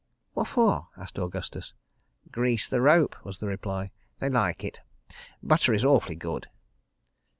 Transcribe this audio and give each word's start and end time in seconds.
.""Whaffor?" 0.35 0.87
asked 0.97 1.19
Augustus. 1.19 1.75
"Grease 2.31 2.67
the 2.67 2.81
rope," 2.81 3.15
was 3.23 3.39
the 3.39 3.45
reply. 3.45 3.91
"They 4.17 4.29
like 4.31 4.63
it. 4.63 4.81
Butter 5.43 5.75
is 5.75 5.85
awfully 5.85 6.15
good." 6.15 6.47